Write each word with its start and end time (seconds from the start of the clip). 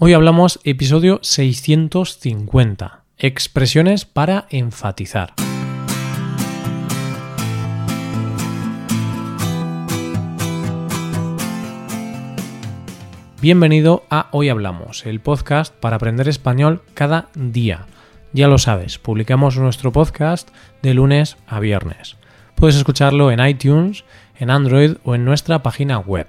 Hoy 0.00 0.12
hablamos 0.12 0.60
episodio 0.62 1.18
650, 1.22 3.02
expresiones 3.18 4.04
para 4.04 4.46
enfatizar. 4.48 5.34
Bienvenido 13.40 14.04
a 14.08 14.28
Hoy 14.30 14.50
Hablamos, 14.50 15.04
el 15.04 15.18
podcast 15.18 15.74
para 15.74 15.96
aprender 15.96 16.28
español 16.28 16.80
cada 16.94 17.30
día. 17.34 17.86
Ya 18.32 18.46
lo 18.46 18.58
sabes, 18.58 19.00
publicamos 19.00 19.58
nuestro 19.58 19.90
podcast 19.90 20.48
de 20.80 20.94
lunes 20.94 21.38
a 21.48 21.58
viernes. 21.58 22.18
Puedes 22.54 22.76
escucharlo 22.76 23.32
en 23.32 23.44
iTunes, 23.44 24.04
en 24.38 24.50
Android 24.50 24.92
o 25.02 25.16
en 25.16 25.24
nuestra 25.24 25.64
página 25.64 25.98
web. 25.98 26.28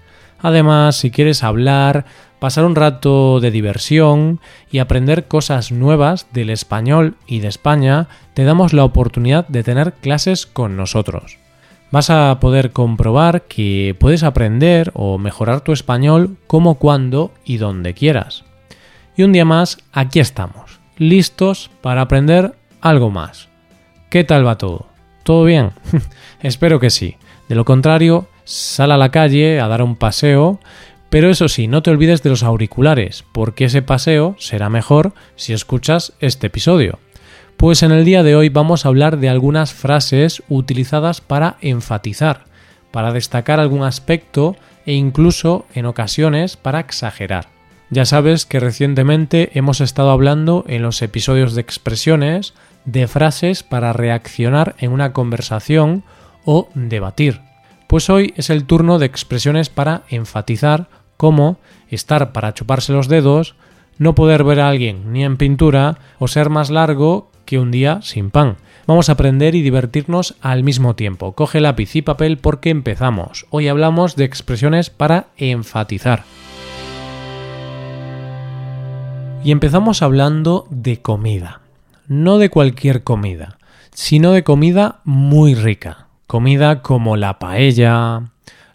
Además, 0.41 0.95
si 0.95 1.11
quieres 1.11 1.43
hablar, 1.43 2.05
pasar 2.39 2.65
un 2.65 2.75
rato 2.75 3.39
de 3.39 3.51
diversión 3.51 4.39
y 4.71 4.79
aprender 4.79 5.27
cosas 5.27 5.71
nuevas 5.71 6.27
del 6.33 6.49
español 6.49 7.15
y 7.27 7.39
de 7.39 7.47
España, 7.47 8.07
te 8.33 8.43
damos 8.43 8.73
la 8.73 8.83
oportunidad 8.83 9.47
de 9.47 9.63
tener 9.63 9.93
clases 9.93 10.47
con 10.47 10.75
nosotros. 10.75 11.37
Vas 11.91 12.09
a 12.09 12.39
poder 12.39 12.71
comprobar 12.71 13.43
que 13.43 13.95
puedes 13.99 14.23
aprender 14.23 14.91
o 14.95 15.17
mejorar 15.17 15.61
tu 15.61 15.73
español 15.73 16.37
como 16.47 16.75
cuando 16.75 17.31
y 17.43 17.57
donde 17.57 17.93
quieras. 17.93 18.43
Y 19.15 19.23
un 19.23 19.33
día 19.33 19.45
más, 19.45 19.77
aquí 19.91 20.19
estamos, 20.19 20.79
listos 20.97 21.69
para 21.81 22.01
aprender 22.01 22.55
algo 22.79 23.11
más. 23.11 23.49
¿Qué 24.09 24.23
tal 24.23 24.47
va 24.47 24.57
todo? 24.57 24.87
¿Todo 25.23 25.43
bien? 25.43 25.71
Espero 26.41 26.79
que 26.79 26.89
sí. 26.89 27.17
De 27.49 27.55
lo 27.55 27.65
contrario, 27.65 28.27
sal 28.43 28.91
a 28.91 28.97
la 28.97 29.11
calle 29.11 29.59
a 29.59 29.67
dar 29.67 29.81
un 29.81 29.95
paseo 29.95 30.59
pero 31.11 31.29
eso 31.29 31.49
sí, 31.49 31.67
no 31.67 31.83
te 31.83 31.91
olvides 31.91 32.23
de 32.23 32.29
los 32.29 32.41
auriculares, 32.41 33.25
porque 33.33 33.65
ese 33.65 33.81
paseo 33.81 34.37
será 34.39 34.69
mejor 34.69 35.13
si 35.35 35.51
escuchas 35.51 36.13
este 36.21 36.47
episodio. 36.47 36.99
Pues 37.57 37.83
en 37.83 37.91
el 37.91 38.05
día 38.05 38.23
de 38.23 38.33
hoy 38.33 38.47
vamos 38.47 38.85
a 38.85 38.87
hablar 38.87 39.17
de 39.17 39.27
algunas 39.27 39.73
frases 39.73 40.41
utilizadas 40.47 41.19
para 41.19 41.57
enfatizar, 41.59 42.45
para 42.91 43.11
destacar 43.11 43.59
algún 43.59 43.83
aspecto 43.83 44.55
e 44.85 44.93
incluso 44.93 45.65
en 45.73 45.85
ocasiones 45.85 46.55
para 46.55 46.79
exagerar. 46.79 47.49
Ya 47.89 48.05
sabes 48.05 48.45
que 48.45 48.61
recientemente 48.61 49.51
hemos 49.53 49.81
estado 49.81 50.11
hablando 50.11 50.63
en 50.69 50.81
los 50.81 51.01
episodios 51.01 51.55
de 51.55 51.61
expresiones 51.61 52.53
de 52.85 53.05
frases 53.09 53.63
para 53.63 53.91
reaccionar 53.91 54.75
en 54.77 54.93
una 54.93 55.11
conversación 55.11 56.05
o 56.45 56.69
debatir. 56.73 57.50
Pues 57.91 58.09
hoy 58.09 58.33
es 58.37 58.49
el 58.49 58.63
turno 58.63 58.99
de 58.99 59.05
expresiones 59.05 59.67
para 59.67 60.03
enfatizar 60.07 60.87
como 61.17 61.57
estar 61.89 62.31
para 62.31 62.53
chuparse 62.53 62.93
los 62.93 63.09
dedos, 63.09 63.55
no 63.97 64.15
poder 64.15 64.45
ver 64.45 64.61
a 64.61 64.69
alguien 64.69 65.11
ni 65.11 65.25
en 65.25 65.35
pintura 65.35 65.97
o 66.17 66.29
ser 66.29 66.49
más 66.49 66.69
largo 66.69 67.29
que 67.43 67.59
un 67.59 67.69
día 67.69 67.99
sin 68.01 68.31
pan. 68.31 68.55
Vamos 68.87 69.09
a 69.09 69.11
aprender 69.11 69.55
y 69.55 69.61
divertirnos 69.61 70.35
al 70.39 70.63
mismo 70.63 70.95
tiempo. 70.95 71.33
Coge 71.33 71.59
lápiz 71.59 71.93
y 71.97 72.01
papel 72.01 72.37
porque 72.37 72.69
empezamos. 72.69 73.45
Hoy 73.49 73.67
hablamos 73.67 74.15
de 74.15 74.23
expresiones 74.23 74.89
para 74.89 75.27
enfatizar. 75.35 76.23
Y 79.43 79.51
empezamos 79.51 80.01
hablando 80.01 80.65
de 80.69 81.01
comida. 81.01 81.59
No 82.07 82.37
de 82.37 82.49
cualquier 82.49 83.03
comida, 83.03 83.57
sino 83.93 84.31
de 84.31 84.45
comida 84.45 85.01
muy 85.03 85.55
rica. 85.55 86.00
Comida 86.31 86.81
como 86.81 87.17
la 87.17 87.39
paella, 87.39 88.31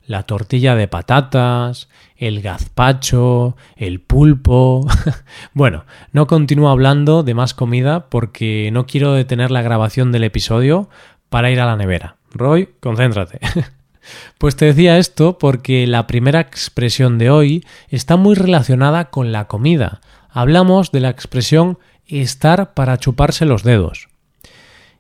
la 0.07 0.25
tortilla 0.25 0.75
de 0.75 0.89
patatas, 0.89 1.89
el 2.19 2.43
gazpacho, 2.43 3.57
el 3.77 4.03
pulpo. 4.03 4.87
bueno, 5.55 5.87
no 6.13 6.27
continúo 6.27 6.69
hablando 6.69 7.23
de 7.23 7.33
más 7.33 7.55
comida 7.55 8.11
porque 8.11 8.69
no 8.75 8.85
quiero 8.85 9.15
detener 9.15 9.51
la 9.51 9.63
grabación 9.63 10.13
del 10.13 10.25
episodio 10.25 10.91
para 11.31 11.51
ir 11.51 11.59
a 11.59 11.65
la 11.65 11.77
nevera. 11.77 12.17
Roy, 12.31 12.75
concéntrate. 12.81 13.41
pues 14.37 14.55
te 14.57 14.67
decía 14.67 14.99
esto 14.99 15.39
porque 15.39 15.87
la 15.87 16.07
primera 16.07 16.41
expresión 16.41 17.17
de 17.17 17.31
hoy 17.31 17.65
está 17.89 18.17
muy 18.17 18.35
relacionada 18.35 19.07
con 19.07 19.33
la 19.33 19.47
comida. 19.47 20.03
Hablamos 20.29 20.93
de 20.93 21.01
la 21.01 21.09
expresión 21.09 21.79
estar 22.07 22.75
para 22.75 22.99
chuparse 22.99 23.47
los 23.47 23.63
dedos. 23.63 24.09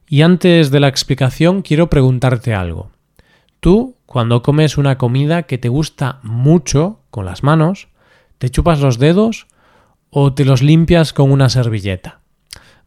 Y 0.09 0.23
antes 0.23 0.71
de 0.71 0.81
la 0.81 0.89
explicación 0.89 1.63
quiero 1.63 1.91
preguntarte 1.91 2.55
algo. 2.55 2.91
¿Tú 3.61 3.97
cuando 4.07 4.43
comes 4.43 4.79
una 4.79 4.99
comida 4.99 5.43
que 5.45 5.59
te 5.59 5.69
gusta 5.69 6.21
mucho 6.23 7.01
con 7.11 7.25
las 7.25 7.43
manos, 7.43 7.89
¿te 8.39 8.49
chupas 8.49 8.81
los 8.81 8.99
dedos 8.99 9.49
o 10.11 10.33
te 10.33 10.45
los 10.45 10.63
limpias 10.63 11.13
con 11.13 11.33
una 11.33 11.49
servilleta? 11.49 12.21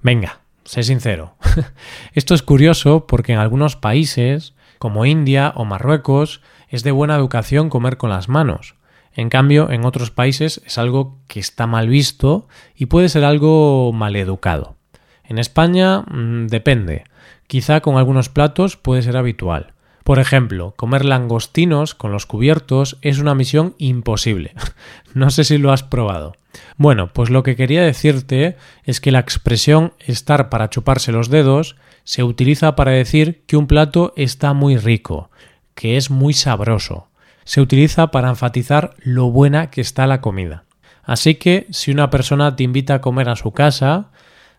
Venga, 0.02 0.40
sé 0.64 0.84
sincero. 0.84 1.36
Esto 2.14 2.34
es 2.34 2.42
curioso 2.42 3.06
porque 3.06 3.34
en 3.34 3.40
algunos 3.40 3.76
países, 3.76 4.54
como 4.78 5.06
India 5.06 5.52
o 5.56 5.66
Marruecos, 5.66 6.42
es 6.70 6.84
de 6.84 6.92
buena 6.92 7.16
educación 7.16 7.70
comer 7.70 7.98
con 7.98 8.10
las 8.10 8.30
manos. 8.30 8.76
En 9.14 9.28
cambio, 9.28 9.70
en 9.72 9.84
otros 9.84 10.12
países 10.12 10.62
es 10.66 10.78
algo 10.78 11.18
que 11.28 11.42
está 11.42 11.68
mal 11.68 11.90
visto 11.90 12.48
y 12.76 12.86
puede 12.86 13.10
ser 13.10 13.26
algo 13.26 13.92
mal 13.92 14.16
educado. 14.16 14.78
En 15.26 15.38
España 15.38 16.02
mm, 16.02 16.48
depende. 16.48 17.04
Quizá 17.50 17.82
con 17.82 17.98
algunos 17.98 18.30
platos 18.30 18.78
puede 18.78 19.02
ser 19.02 19.18
habitual. 19.18 19.74
Por 20.04 20.20
ejemplo, 20.20 20.76
comer 20.78 21.04
langostinos 21.04 21.96
con 21.96 22.12
los 22.12 22.28
cubiertos 22.28 23.00
es 23.02 23.18
una 23.18 23.34
misión 23.34 23.74
imposible. 23.80 24.54
no 25.16 25.32
sé 25.32 25.44
si 25.44 25.58
lo 25.58 25.72
has 25.72 25.82
probado. 25.82 26.36
Bueno, 26.78 27.12
pues 27.12 27.32
lo 27.32 27.42
que 27.42 27.56
quería 27.56 27.82
decirte 27.82 28.56
es 28.84 29.02
que 29.02 29.12
la 29.12 29.18
expresión 29.18 29.94
estar 29.98 30.50
para 30.50 30.70
chuparse 30.70 31.12
los 31.12 31.30
dedos 31.30 31.76
se 32.04 32.22
utiliza 32.22 32.76
para 32.76 32.92
decir 32.92 33.42
que 33.48 33.58
un 33.58 33.66
plato 33.66 34.14
está 34.16 34.54
muy 34.54 34.78
rico, 34.78 35.32
que 35.74 35.98
es 35.98 36.12
muy 36.12 36.34
sabroso. 36.34 37.08
Se 37.46 37.62
utiliza 37.62 38.12
para 38.12 38.30
enfatizar 38.30 38.94
lo 39.00 39.32
buena 39.32 39.72
que 39.72 39.82
está 39.82 40.06
la 40.06 40.22
comida. 40.22 40.66
Así 41.02 41.34
que 41.34 41.66
si 41.72 41.90
una 41.90 42.12
persona 42.12 42.56
te 42.56 42.62
invita 42.62 42.94
a 42.94 43.02
comer 43.02 43.28
a 43.28 43.36
su 43.36 43.54
casa, 43.54 44.12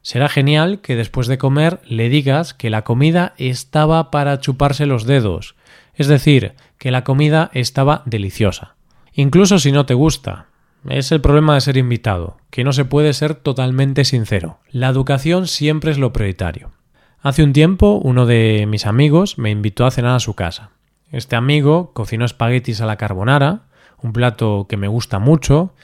Será 0.02 0.28
genial 0.28 0.80
que 0.80 0.96
después 0.96 1.26
de 1.26 1.38
comer 1.38 1.80
le 1.86 2.08
digas 2.08 2.54
que 2.54 2.70
la 2.70 2.82
comida 2.82 3.34
estaba 3.36 4.10
para 4.10 4.40
chuparse 4.40 4.86
los 4.86 5.04
dedos, 5.04 5.56
es 5.94 6.06
decir, 6.06 6.54
que 6.78 6.90
la 6.90 7.04
comida 7.04 7.50
estaba 7.52 8.02
deliciosa. 8.06 8.76
Incluso 9.12 9.58
si 9.58 9.72
no 9.72 9.86
te 9.86 9.94
gusta. 9.94 10.46
Es 10.88 11.12
el 11.12 11.20
problema 11.20 11.54
de 11.54 11.60
ser 11.60 11.76
invitado, 11.76 12.38
que 12.48 12.64
no 12.64 12.72
se 12.72 12.86
puede 12.86 13.12
ser 13.12 13.34
totalmente 13.34 14.04
sincero. 14.04 14.60
La 14.70 14.88
educación 14.88 15.46
siempre 15.46 15.90
es 15.90 15.98
lo 15.98 16.12
prioritario. 16.12 16.72
Hace 17.20 17.42
un 17.42 17.52
tiempo 17.52 18.00
uno 18.02 18.24
de 18.24 18.64
mis 18.66 18.86
amigos 18.86 19.36
me 19.36 19.50
invitó 19.50 19.84
a 19.84 19.90
cenar 19.90 20.16
a 20.16 20.20
su 20.20 20.32
casa. 20.32 20.70
Este 21.12 21.36
amigo 21.36 21.92
cocinó 21.92 22.24
espaguetis 22.24 22.80
a 22.80 22.86
la 22.86 22.96
carbonara, 22.96 23.64
un 24.00 24.14
plato 24.14 24.66
que 24.68 24.78
me 24.78 24.88
gusta 24.88 25.18
mucho, 25.18 25.74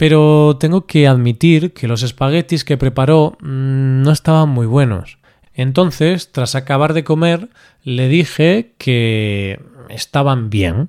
pero 0.00 0.56
tengo 0.58 0.86
que 0.86 1.06
admitir 1.06 1.74
que 1.74 1.86
los 1.86 2.02
espaguetis 2.02 2.64
que 2.64 2.78
preparó 2.78 3.36
mm, 3.42 4.00
no 4.00 4.12
estaban 4.12 4.48
muy 4.48 4.64
buenos. 4.64 5.18
Entonces, 5.52 6.32
tras 6.32 6.54
acabar 6.54 6.94
de 6.94 7.04
comer, 7.04 7.50
le 7.82 8.08
dije 8.08 8.72
que 8.78 9.60
estaban 9.90 10.48
bien. 10.48 10.88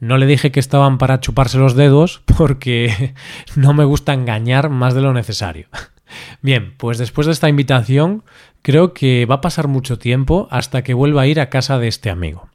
No 0.00 0.18
le 0.18 0.26
dije 0.26 0.50
que 0.50 0.58
estaban 0.58 0.98
para 0.98 1.20
chuparse 1.20 1.56
los 1.56 1.76
dedos 1.76 2.22
porque 2.36 3.14
no 3.54 3.74
me 3.74 3.84
gusta 3.84 4.12
engañar 4.12 4.70
más 4.70 4.92
de 4.92 5.02
lo 5.02 5.12
necesario. 5.12 5.68
Bien, 6.42 6.74
pues 6.78 6.98
después 6.98 7.28
de 7.28 7.34
esta 7.34 7.48
invitación, 7.48 8.24
creo 8.62 8.92
que 8.92 9.24
va 9.24 9.36
a 9.36 9.40
pasar 9.40 9.68
mucho 9.68 10.00
tiempo 10.00 10.48
hasta 10.50 10.82
que 10.82 10.94
vuelva 10.94 11.22
a 11.22 11.26
ir 11.28 11.38
a 11.38 11.48
casa 11.48 11.78
de 11.78 11.86
este 11.86 12.10
amigo. 12.10 12.48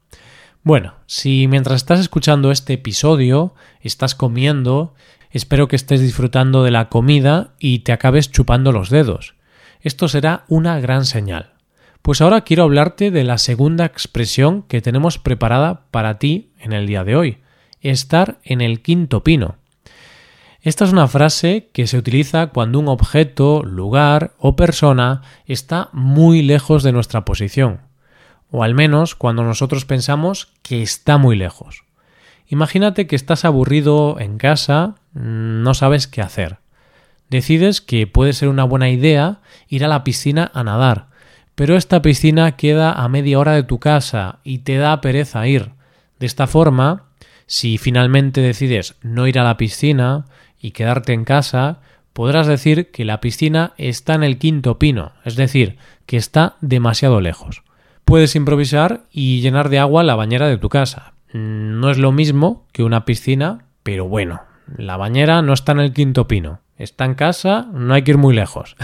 Bueno, 0.64 0.96
si 1.06 1.48
mientras 1.48 1.76
estás 1.76 1.98
escuchando 1.98 2.50
este 2.50 2.74
episodio 2.74 3.54
estás 3.80 4.14
comiendo 4.14 4.92
Espero 5.34 5.66
que 5.66 5.74
estés 5.74 6.00
disfrutando 6.00 6.62
de 6.62 6.70
la 6.70 6.88
comida 6.88 7.54
y 7.58 7.80
te 7.80 7.90
acabes 7.90 8.30
chupando 8.30 8.70
los 8.70 8.88
dedos. 8.88 9.34
Esto 9.80 10.06
será 10.06 10.44
una 10.46 10.78
gran 10.78 11.04
señal. 11.04 11.54
Pues 12.02 12.20
ahora 12.20 12.42
quiero 12.42 12.62
hablarte 12.62 13.10
de 13.10 13.24
la 13.24 13.38
segunda 13.38 13.84
expresión 13.84 14.62
que 14.62 14.80
tenemos 14.80 15.18
preparada 15.18 15.86
para 15.90 16.20
ti 16.20 16.52
en 16.60 16.72
el 16.72 16.86
día 16.86 17.02
de 17.02 17.16
hoy, 17.16 17.38
estar 17.80 18.38
en 18.44 18.60
el 18.60 18.80
quinto 18.80 19.24
pino. 19.24 19.56
Esta 20.62 20.84
es 20.84 20.92
una 20.92 21.08
frase 21.08 21.68
que 21.72 21.88
se 21.88 21.98
utiliza 21.98 22.46
cuando 22.50 22.78
un 22.78 22.86
objeto, 22.86 23.64
lugar 23.64 24.34
o 24.38 24.54
persona 24.54 25.22
está 25.46 25.88
muy 25.92 26.42
lejos 26.42 26.84
de 26.84 26.92
nuestra 26.92 27.24
posición. 27.24 27.80
o 28.52 28.62
al 28.62 28.74
menos 28.74 29.16
cuando 29.16 29.42
nosotros 29.42 29.84
pensamos 29.84 30.52
que 30.62 30.80
está 30.80 31.18
muy 31.18 31.34
lejos. 31.34 31.83
Imagínate 32.46 33.06
que 33.06 33.16
estás 33.16 33.44
aburrido 33.44 34.18
en 34.20 34.38
casa, 34.38 34.96
no 35.12 35.74
sabes 35.74 36.06
qué 36.06 36.20
hacer. 36.20 36.58
Decides 37.30 37.80
que 37.80 38.06
puede 38.06 38.32
ser 38.32 38.48
una 38.48 38.64
buena 38.64 38.90
idea 38.90 39.40
ir 39.68 39.84
a 39.84 39.88
la 39.88 40.04
piscina 40.04 40.50
a 40.54 40.62
nadar, 40.62 41.08
pero 41.54 41.76
esta 41.76 42.02
piscina 42.02 42.56
queda 42.56 42.92
a 42.92 43.08
media 43.08 43.38
hora 43.38 43.52
de 43.52 43.62
tu 43.62 43.78
casa 43.78 44.40
y 44.44 44.58
te 44.58 44.76
da 44.76 45.00
pereza 45.00 45.46
ir. 45.46 45.70
De 46.18 46.26
esta 46.26 46.46
forma, 46.46 47.04
si 47.46 47.78
finalmente 47.78 48.40
decides 48.40 48.96
no 49.02 49.26
ir 49.26 49.38
a 49.38 49.44
la 49.44 49.56
piscina 49.56 50.26
y 50.60 50.72
quedarte 50.72 51.12
en 51.12 51.24
casa, 51.24 51.80
podrás 52.12 52.46
decir 52.46 52.90
que 52.90 53.04
la 53.04 53.20
piscina 53.20 53.72
está 53.78 54.14
en 54.14 54.22
el 54.22 54.38
quinto 54.38 54.78
pino, 54.78 55.12
es 55.24 55.36
decir, 55.36 55.76
que 56.06 56.16
está 56.16 56.56
demasiado 56.60 57.20
lejos. 57.20 57.62
Puedes 58.04 58.36
improvisar 58.36 59.04
y 59.10 59.40
llenar 59.40 59.70
de 59.70 59.78
agua 59.78 60.02
la 60.02 60.14
bañera 60.14 60.46
de 60.46 60.58
tu 60.58 60.68
casa. 60.68 61.13
No 61.34 61.90
es 61.90 61.98
lo 61.98 62.12
mismo 62.12 62.68
que 62.70 62.84
una 62.84 63.04
piscina, 63.04 63.64
pero 63.82 64.06
bueno, 64.06 64.42
la 64.76 64.96
bañera 64.96 65.42
no 65.42 65.52
está 65.52 65.72
en 65.72 65.80
el 65.80 65.92
quinto 65.92 66.28
pino. 66.28 66.60
Está 66.76 67.06
en 67.06 67.14
casa, 67.14 67.66
no 67.72 67.92
hay 67.92 68.02
que 68.02 68.12
ir 68.12 68.18
muy 68.18 68.36
lejos. 68.36 68.76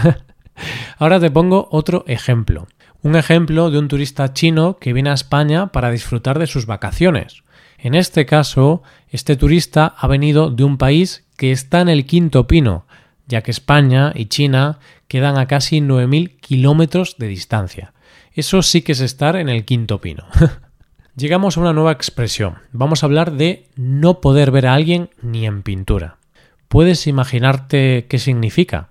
Ahora 0.97 1.21
te 1.21 1.31
pongo 1.31 1.69
otro 1.71 2.03
ejemplo. 2.07 2.67
Un 3.03 3.15
ejemplo 3.15 3.71
de 3.71 3.79
un 3.79 3.87
turista 3.87 4.33
chino 4.33 4.79
que 4.79 4.91
viene 4.91 5.11
a 5.11 5.13
España 5.13 5.67
para 5.67 5.91
disfrutar 5.91 6.39
de 6.39 6.47
sus 6.47 6.65
vacaciones. 6.65 7.43
En 7.77 7.95
este 7.95 8.25
caso, 8.25 8.83
este 9.07 9.37
turista 9.37 9.95
ha 9.97 10.07
venido 10.07 10.51
de 10.51 10.65
un 10.65 10.77
país 10.77 11.25
que 11.37 11.53
está 11.53 11.79
en 11.79 11.87
el 11.87 12.05
quinto 12.05 12.47
pino, 12.47 12.85
ya 13.27 13.43
que 13.43 13.51
España 13.51 14.11
y 14.13 14.25
China 14.25 14.79
quedan 15.07 15.37
a 15.37 15.47
casi 15.47 15.79
9.000 15.79 16.35
kilómetros 16.41 17.15
de 17.17 17.27
distancia. 17.27 17.93
Eso 18.33 18.61
sí 18.61 18.81
que 18.81 18.91
es 18.91 18.99
estar 18.99 19.37
en 19.37 19.47
el 19.47 19.63
quinto 19.63 20.01
pino. 20.01 20.25
Llegamos 21.21 21.55
a 21.55 21.61
una 21.61 21.71
nueva 21.71 21.91
expresión. 21.91 22.55
Vamos 22.71 23.03
a 23.03 23.05
hablar 23.05 23.33
de 23.33 23.67
no 23.75 24.21
poder 24.21 24.49
ver 24.49 24.65
a 24.65 24.73
alguien 24.73 25.11
ni 25.21 25.45
en 25.45 25.61
pintura. 25.61 26.17
¿Puedes 26.67 27.05
imaginarte 27.05 28.07
qué 28.09 28.17
significa? 28.17 28.89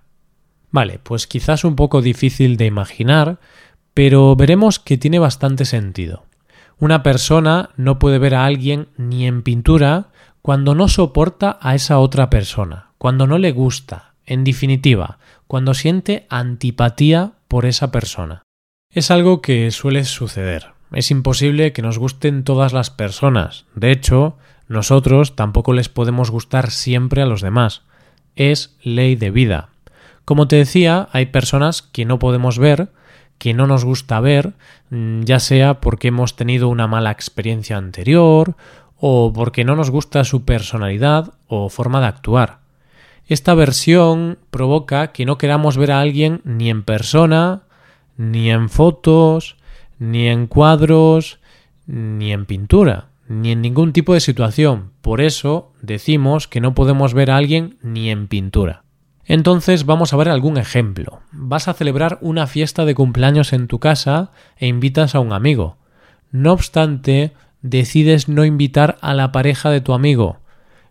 Vale, 0.71 1.01
pues 1.03 1.27
quizás 1.27 1.65
un 1.65 1.75
poco 1.75 2.03
difícil 2.03 2.57
de 2.57 2.67
imaginar, 2.67 3.41
pero 3.95 4.37
veremos 4.37 4.79
que 4.79 4.97
tiene 4.97 5.19
bastante 5.19 5.65
sentido. 5.65 6.25
Una 6.79 7.03
persona 7.03 7.71
no 7.77 7.99
puede 7.99 8.21
ver 8.21 8.37
a 8.37 8.45
alguien 8.45 8.87
ni 8.97 9.27
en 9.27 9.43
pintura 9.43 10.11
cuando 10.41 10.77
no 10.77 10.87
soporta 10.87 11.59
a 11.61 11.75
esa 11.75 11.99
otra 11.99 12.31
persona, 12.31 12.93
cuando 12.99 13.27
no 13.27 13.39
le 13.39 13.51
gusta, 13.51 14.15
en 14.25 14.45
definitiva, 14.45 15.19
cuando 15.49 15.75
siente 15.75 16.29
antipatía 16.29 17.33
por 17.49 17.67
esa 17.67 17.91
persona. 17.91 18.43
Es 18.89 19.11
algo 19.11 19.43
que 19.43 19.73
suele 19.73 20.05
suceder. 20.05 20.79
Es 20.93 21.11
imposible 21.11 21.73
que 21.73 21.83
nos 21.83 21.99
gusten 21.99 22.45
todas 22.45 22.73
las 22.73 22.91
personas. 22.91 23.67
De 23.75 23.93
hecho, 23.93 24.37
nosotros 24.69 25.37
tampoco 25.37 25.73
les 25.73 25.89
podemos 25.89 26.31
gustar 26.31 26.71
siempre 26.71 27.23
a 27.23 27.27
los 27.27 27.41
demás. 27.43 27.83
Es 28.37 28.77
ley 28.83 29.17
de 29.17 29.31
vida. 29.31 29.69
Como 30.25 30.49
te 30.49 30.57
decía, 30.57 31.09
hay 31.13 31.27
personas 31.27 31.83
que 31.83 32.05
no 32.05 32.19
podemos 32.19 32.59
ver 32.59 32.91
que 33.41 33.55
no 33.55 33.67
nos 33.67 33.87
gusta 33.87 34.21
ver, 34.21 34.53
mm, 34.91 35.23
ya 35.23 35.41
sea 35.41 35.81
porque 35.81 36.09
hemos 36.09 36.37
tenido 36.37 36.69
una 36.69 36.87
mala 36.87 37.11
experiencia 37.11 37.79
anterior 37.79 38.55
o 38.99 39.33
porque 39.33 39.65
no 39.65 39.77
nos 39.77 39.89
gusta 39.89 40.25
su 40.25 40.45
personalidad 40.45 41.33
o 41.49 41.71
forma 41.71 42.03
de 42.03 42.07
actuar. 42.07 42.59
Esta 43.27 43.55
versión 43.55 44.37
provoca 44.51 45.13
que 45.13 45.25
no 45.25 45.39
queramos 45.39 45.79
ver 45.79 45.91
a 45.91 46.01
alguien 46.01 46.43
ni 46.45 46.69
en 46.69 46.83
persona, 46.83 47.63
ni 48.19 48.51
en 48.51 48.69
fotos, 48.69 49.57
ni 50.01 50.27
en 50.29 50.49
cuadros, 50.49 51.39
ni 51.87 52.33
en 52.33 52.47
pintura, 52.47 53.11
ni 53.29 53.53
en 53.53 53.61
ningún 53.63 53.93
tipo 53.93 54.15
de 54.15 54.21
situación. 54.21 54.91
Por 55.03 55.21
eso 55.21 55.73
decimos 55.83 56.49
que 56.49 56.61
no 56.61 56.75
podemos 56.75 57.15
ver 57.15 57.31
a 57.31 57.37
alguien 57.37 57.77
ni 57.83 58.11
en 58.11 58.27
pintura. 58.27 58.83
Entonces 59.27 59.87
vamos 59.87 60.13
a 60.13 60.17
ver 60.17 60.31
algún 60.31 60.57
ejemplo. 60.57 61.21
Vas 61.31 61.69
a 61.69 61.75
celebrar 61.75 62.19
una 62.23 62.49
fiesta 62.49 62.85
de 62.85 62.97
cumpleaños 62.97 63.53
en 63.53 63.69
tu 63.69 63.79
casa 63.79 64.33
e 64.57 64.67
invitas 64.67 65.15
a 65.15 65.21
un 65.21 65.33
amigo. 65.33 65.77
No 66.33 66.53
obstante, 66.53 67.33
decides 67.63 68.29
no 68.29 68.45
invitar 68.45 68.97
a 69.03 69.15
la 69.15 69.31
pareja 69.31 69.71
de 69.71 69.83
tu 69.83 69.93
amigo. 69.93 70.39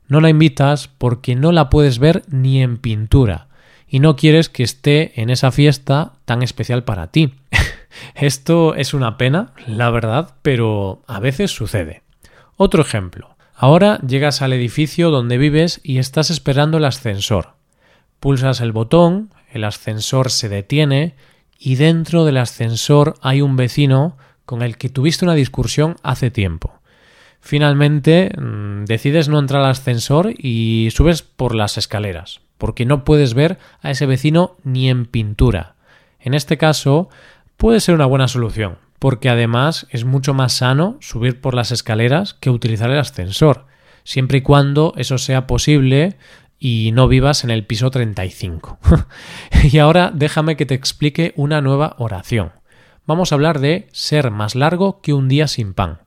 No 0.08 0.22
la 0.22 0.30
invitas 0.30 0.88
porque 0.88 1.36
no 1.36 1.52
la 1.52 1.70
puedes 1.70 1.98
ver 1.98 2.24
ni 2.30 2.62
en 2.62 2.78
pintura 2.78 3.49
y 3.90 4.00
no 4.00 4.16
quieres 4.16 4.50
que 4.50 4.64
esté 4.64 5.20
en 5.22 5.30
esa 5.30 5.52
fiesta 5.52 6.14
tan 6.26 6.44
especial 6.44 6.84
para 6.84 7.08
ti. 7.08 7.34
Esto 8.16 8.76
es 8.76 8.94
una 8.94 9.18
pena, 9.18 9.54
la 9.68 9.90
verdad, 9.90 10.36
pero 10.42 11.02
a 11.08 11.20
veces 11.20 11.52
sucede. 11.52 12.04
Otro 12.56 12.82
ejemplo. 12.82 13.36
Ahora 13.56 14.00
llegas 14.00 14.42
al 14.42 14.54
edificio 14.54 15.10
donde 15.10 15.38
vives 15.38 15.82
y 15.84 15.98
estás 15.98 16.30
esperando 16.30 16.78
el 16.78 16.86
ascensor. 16.86 17.56
Pulsas 18.20 18.62
el 18.62 18.72
botón, 18.72 19.34
el 19.52 19.64
ascensor 19.64 20.30
se 20.30 20.50
detiene 20.50 21.16
y 21.58 21.76
dentro 21.76 22.26
del 22.26 22.38
ascensor 22.38 23.16
hay 23.22 23.42
un 23.42 23.58
vecino 23.58 24.18
con 24.46 24.62
el 24.62 24.78
que 24.78 24.90
tuviste 24.90 25.26
una 25.26 25.34
discusión 25.34 25.98
hace 26.04 26.32
tiempo. 26.32 26.80
Finalmente 27.42 28.32
mm, 28.38 28.86
decides 28.86 29.30
no 29.30 29.40
entrar 29.40 29.64
al 29.64 29.72
ascensor 29.72 30.34
y 30.38 30.90
subes 30.92 31.22
por 31.22 31.56
las 31.56 31.78
escaleras, 31.78 32.42
porque 32.60 32.86
no 32.86 33.04
puedes 33.04 33.34
ver 33.34 33.58
a 33.82 33.90
ese 33.90 34.06
vecino 34.06 34.58
ni 34.64 34.90
en 34.90 35.08
pintura. 35.08 35.74
En 36.20 36.36
este 36.36 36.60
caso 36.60 37.10
puede 37.58 37.80
ser 37.80 37.96
una 37.96 38.06
buena 38.06 38.28
solución, 38.28 38.78
porque 39.00 39.30
además 39.30 39.88
es 39.90 40.06
mucho 40.06 40.36
más 40.36 40.54
sano 40.54 40.98
subir 41.00 41.42
por 41.42 41.56
las 41.56 41.72
escaleras 41.72 42.36
que 42.36 42.52
utilizar 42.52 42.92
el 42.92 43.00
ascensor, 43.00 43.66
siempre 44.04 44.40
y 44.40 44.42
cuando 44.42 44.94
eso 44.98 45.18
sea 45.18 45.48
posible 45.48 46.18
y 46.60 46.92
no 46.94 47.08
vivas 47.08 47.46
en 47.46 47.50
el 47.50 47.66
piso 47.66 47.90
35. 47.90 48.78
y 49.72 49.78
ahora 49.78 50.12
déjame 50.14 50.58
que 50.58 50.66
te 50.66 50.76
explique 50.76 51.34
una 51.38 51.62
nueva 51.62 51.96
oración. 51.98 52.52
Vamos 53.06 53.32
a 53.32 53.36
hablar 53.36 53.60
de 53.60 53.88
ser 53.94 54.30
más 54.32 54.54
largo 54.54 55.02
que 55.02 55.14
un 55.14 55.30
día 55.30 55.48
sin 55.48 55.74
pan. 55.74 56.02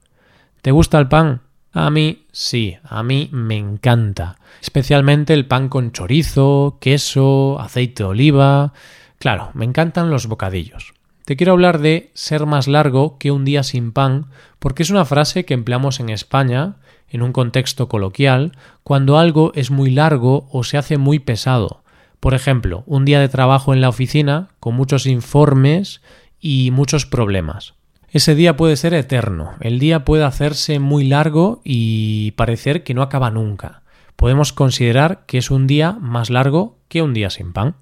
¿Te 0.61 0.71
gusta 0.71 0.99
el 0.99 1.09
pan? 1.09 1.41
A 1.73 1.91
mí 1.91 2.27
sí, 2.33 2.77
a 2.85 3.03
mí 3.03 3.29
me 3.33 3.57
encanta. 3.57 4.37
Especialmente 4.61 5.33
el 5.33 5.47
pan 5.47 5.69
con 5.69 5.93
chorizo, 5.93 6.79
queso, 6.81 7.59
aceite 7.59 8.03
de 8.03 8.09
oliva. 8.11 8.73
Claro, 9.19 9.51
me 9.55 9.65
encantan 9.65 10.11
los 10.11 10.27
bocadillos. 10.27 10.93
Te 11.25 11.37
quiero 11.37 11.53
hablar 11.53 11.79
de 11.79 12.11
ser 12.15 12.47
más 12.47 12.69
largo 12.69 13.17
que 13.19 13.31
un 13.31 13.45
día 13.45 13.63
sin 13.63 13.93
pan 13.93 14.27
porque 14.59 14.83
es 14.83 14.91
una 14.91 15.05
frase 15.05 15.45
que 15.45 15.55
empleamos 15.55 16.01
en 16.01 16.11
España 16.11 16.77
en 17.09 17.23
un 17.23 17.33
contexto 17.33 17.89
coloquial, 17.89 18.53
cuando 18.83 19.19
algo 19.19 19.53
es 19.55 19.71
muy 19.71 19.91
largo 19.91 20.49
o 20.51 20.65
se 20.65 20.79
hace 20.79 20.97
muy 20.97 21.19
pesado. 21.19 21.83
Por 22.21 22.33
ejemplo, 22.33 22.85
un 22.87 23.05
día 23.05 23.21
de 23.21 23.29
trabajo 23.29 23.75
en 23.75 23.83
la 23.83 23.91
oficina 23.91 24.49
con 24.61 24.75
muchos 24.75 25.07
informes 25.07 26.01
y 26.41 26.71
muchos 26.71 27.05
problemas. 27.05 27.75
Ese 28.13 28.35
día 28.35 28.59
puede 28.59 28.77
ser 28.77 28.93
eterno, 28.93 29.55
el 29.61 29.79
día 29.79 30.05
puede 30.05 30.25
hacerse 30.25 30.79
muy 30.79 31.05
largo 31.05 31.63
y 31.65 32.33
parecer 32.33 32.85
que 32.85 32.93
no 32.93 33.01
acaba 33.01 33.31
nunca. 33.31 33.81
Podemos 34.17 34.53
considerar 34.53 35.25
que 35.27 35.39
es 35.39 35.51
un 35.51 35.67
día 35.67 35.93
más 35.99 36.29
largo 36.29 36.77
que 36.89 37.01
un 37.01 37.15
día 37.15 37.31
sin 37.31 37.55
pan. 37.55 37.77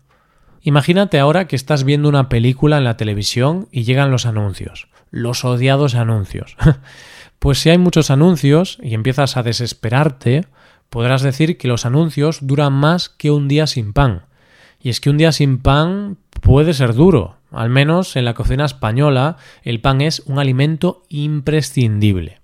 Imagínate 0.62 1.18
ahora 1.18 1.48
que 1.48 1.56
estás 1.56 1.82
viendo 1.82 2.08
una 2.08 2.28
película 2.28 2.78
en 2.78 2.84
la 2.84 2.96
televisión 2.96 3.66
y 3.72 3.82
llegan 3.82 4.12
los 4.12 4.24
anuncios, 4.24 4.86
los 5.10 5.44
odiados 5.44 5.94
anuncios. 5.94 6.56
Pues 7.40 7.58
si 7.58 7.70
hay 7.70 7.78
muchos 7.78 8.10
anuncios 8.10 8.78
y 8.82 8.92
empiezas 8.92 9.38
a 9.38 9.42
desesperarte, 9.42 10.44
podrás 10.90 11.22
decir 11.22 11.56
que 11.56 11.68
los 11.68 11.86
anuncios 11.86 12.40
duran 12.42 12.74
más 12.74 13.08
que 13.08 13.30
un 13.30 13.48
día 13.48 13.66
sin 13.66 13.94
pan. 13.94 14.26
Y 14.78 14.90
es 14.90 15.00
que 15.00 15.08
un 15.08 15.16
día 15.16 15.32
sin 15.32 15.56
pan 15.56 16.18
puede 16.40 16.74
ser 16.74 16.94
duro. 16.94 17.36
Al 17.52 17.70
menos 17.70 18.16
en 18.16 18.24
la 18.24 18.34
cocina 18.34 18.64
española 18.64 19.36
el 19.62 19.80
pan 19.80 20.00
es 20.00 20.20
un 20.26 20.38
alimento 20.38 21.02
imprescindible. 21.08 22.40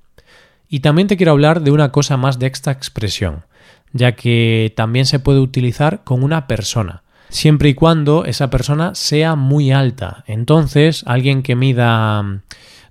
Y 0.68 0.80
también 0.80 1.08
te 1.08 1.16
quiero 1.16 1.32
hablar 1.32 1.60
de 1.62 1.70
una 1.70 1.92
cosa 1.92 2.16
más 2.16 2.38
de 2.38 2.46
esta 2.46 2.72
expresión, 2.72 3.44
ya 3.92 4.12
que 4.12 4.72
también 4.76 5.06
se 5.06 5.20
puede 5.20 5.38
utilizar 5.38 6.02
con 6.02 6.24
una 6.24 6.46
persona, 6.48 7.02
siempre 7.28 7.68
y 7.68 7.74
cuando 7.74 8.24
esa 8.24 8.50
persona 8.50 8.94
sea 8.94 9.36
muy 9.36 9.70
alta. 9.70 10.24
Entonces, 10.26 11.04
alguien 11.06 11.42
que 11.42 11.54
mida 11.54 12.42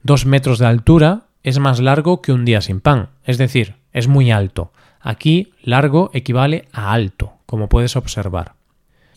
dos 0.04 0.26
metros 0.26 0.60
de 0.60 0.68
altura 0.68 1.24
es 1.44 1.60
más 1.60 1.80
largo 1.80 2.22
que 2.22 2.32
un 2.32 2.46
día 2.46 2.62
sin 2.62 2.80
pan, 2.80 3.10
es 3.26 3.38
decir, 3.38 3.76
es 3.92 4.08
muy 4.08 4.32
alto. 4.32 4.72
Aquí 5.02 5.54
largo 5.62 6.10
equivale 6.14 6.68
a 6.72 6.92
alto, 6.92 7.34
como 7.46 7.70
puedes 7.70 7.96
observar. 7.96 8.54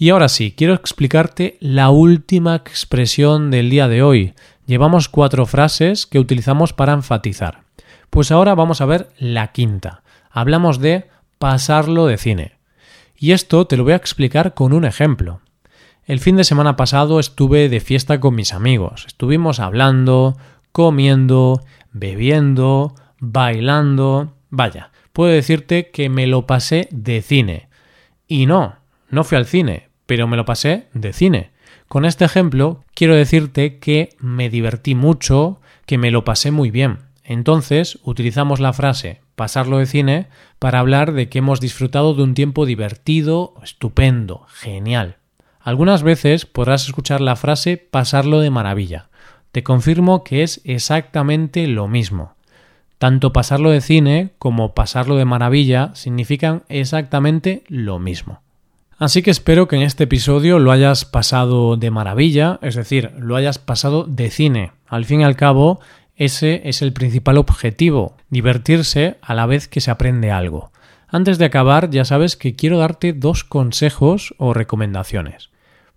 Y 0.00 0.10
ahora 0.10 0.28
sí, 0.28 0.54
quiero 0.56 0.74
explicarte 0.74 1.56
la 1.58 1.90
última 1.90 2.54
expresión 2.54 3.50
del 3.50 3.68
día 3.68 3.88
de 3.88 4.00
hoy. 4.00 4.32
Llevamos 4.64 5.08
cuatro 5.08 5.44
frases 5.44 6.06
que 6.06 6.20
utilizamos 6.20 6.72
para 6.72 6.92
enfatizar. 6.92 7.64
Pues 8.08 8.30
ahora 8.30 8.54
vamos 8.54 8.80
a 8.80 8.86
ver 8.86 9.08
la 9.18 9.48
quinta. 9.48 10.04
Hablamos 10.30 10.78
de 10.78 11.08
pasarlo 11.40 12.06
de 12.06 12.16
cine. 12.16 12.52
Y 13.16 13.32
esto 13.32 13.66
te 13.66 13.76
lo 13.76 13.82
voy 13.82 13.92
a 13.92 13.96
explicar 13.96 14.54
con 14.54 14.72
un 14.72 14.84
ejemplo. 14.84 15.40
El 16.06 16.20
fin 16.20 16.36
de 16.36 16.44
semana 16.44 16.76
pasado 16.76 17.18
estuve 17.18 17.68
de 17.68 17.80
fiesta 17.80 18.20
con 18.20 18.36
mis 18.36 18.52
amigos. 18.52 19.04
Estuvimos 19.08 19.58
hablando, 19.58 20.36
comiendo, 20.70 21.60
bebiendo, 21.90 22.94
bailando. 23.18 24.36
Vaya, 24.48 24.92
puedo 25.12 25.32
decirte 25.32 25.90
que 25.90 26.08
me 26.08 26.28
lo 26.28 26.46
pasé 26.46 26.88
de 26.92 27.20
cine. 27.20 27.68
Y 28.28 28.46
no, 28.46 28.76
no 29.10 29.24
fui 29.24 29.36
al 29.36 29.46
cine, 29.46 29.87
pero 30.08 30.26
me 30.26 30.38
lo 30.38 30.46
pasé 30.46 30.86
de 30.94 31.12
cine. 31.12 31.50
Con 31.86 32.06
este 32.06 32.24
ejemplo 32.24 32.82
quiero 32.94 33.14
decirte 33.14 33.78
que 33.78 34.16
me 34.18 34.48
divertí 34.48 34.94
mucho, 34.94 35.60
que 35.84 35.98
me 35.98 36.10
lo 36.10 36.24
pasé 36.24 36.50
muy 36.50 36.70
bien. 36.70 37.00
Entonces 37.24 37.98
utilizamos 38.04 38.58
la 38.58 38.72
frase 38.72 39.20
pasarlo 39.36 39.76
de 39.76 39.84
cine 39.84 40.28
para 40.58 40.78
hablar 40.80 41.12
de 41.12 41.28
que 41.28 41.40
hemos 41.40 41.60
disfrutado 41.60 42.14
de 42.14 42.22
un 42.22 42.32
tiempo 42.32 42.64
divertido, 42.64 43.52
estupendo, 43.62 44.46
genial. 44.48 45.18
Algunas 45.60 46.02
veces 46.02 46.46
podrás 46.46 46.86
escuchar 46.86 47.20
la 47.20 47.36
frase 47.36 47.76
pasarlo 47.76 48.40
de 48.40 48.48
maravilla. 48.48 49.10
Te 49.52 49.62
confirmo 49.62 50.24
que 50.24 50.42
es 50.42 50.62
exactamente 50.64 51.66
lo 51.66 51.86
mismo. 51.86 52.32
Tanto 52.96 53.34
pasarlo 53.34 53.70
de 53.70 53.82
cine 53.82 54.30
como 54.38 54.72
pasarlo 54.72 55.16
de 55.16 55.26
maravilla 55.26 55.90
significan 55.94 56.62
exactamente 56.70 57.62
lo 57.68 57.98
mismo. 57.98 58.40
Así 58.98 59.22
que 59.22 59.30
espero 59.30 59.68
que 59.68 59.76
en 59.76 59.82
este 59.82 60.04
episodio 60.04 60.58
lo 60.58 60.72
hayas 60.72 61.04
pasado 61.04 61.76
de 61.76 61.92
maravilla, 61.92 62.58
es 62.62 62.74
decir, 62.74 63.12
lo 63.16 63.36
hayas 63.36 63.60
pasado 63.60 64.02
de 64.02 64.28
cine. 64.28 64.72
Al 64.88 65.04
fin 65.04 65.20
y 65.20 65.24
al 65.24 65.36
cabo, 65.36 65.78
ese 66.16 66.62
es 66.64 66.82
el 66.82 66.92
principal 66.92 67.38
objetivo, 67.38 68.16
divertirse 68.28 69.16
a 69.22 69.34
la 69.34 69.46
vez 69.46 69.68
que 69.68 69.80
se 69.80 69.92
aprende 69.92 70.32
algo. 70.32 70.72
Antes 71.06 71.38
de 71.38 71.44
acabar, 71.44 71.90
ya 71.90 72.04
sabes 72.04 72.36
que 72.36 72.56
quiero 72.56 72.78
darte 72.78 73.12
dos 73.12 73.44
consejos 73.44 74.34
o 74.36 74.52
recomendaciones. 74.52 75.50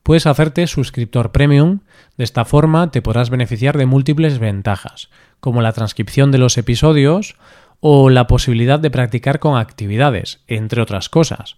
Puedes 0.03 0.27
hacerte 0.27 0.67
suscriptor 0.67 1.31
premium, 1.31 1.79
de 2.17 2.23
esta 2.23 2.45
forma 2.45 2.91
te 2.91 3.01
podrás 3.01 3.31
beneficiar 3.31 3.79
de 3.79 3.87
múltiples 3.87 4.37
ventajas, 4.37 5.09
como 5.39 5.63
la 5.63 5.73
transcripción 5.73 6.31
de 6.31 6.37
los 6.37 6.55
episodios 6.59 7.35
o 7.79 8.11
la 8.11 8.27
posibilidad 8.27 8.79
de 8.79 8.91
practicar 8.91 9.39
con 9.39 9.57
actividades, 9.57 10.39
entre 10.47 10.83
otras 10.83 11.09
cosas. 11.09 11.57